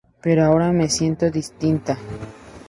Pero 0.23 0.43
ahora 0.43 0.71
me 0.71 0.89
siento 0.89 1.29
distinta... 1.29 1.95